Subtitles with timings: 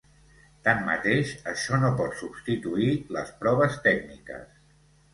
[0.67, 4.53] Tanmateix això no pot substituir les proves tècniques.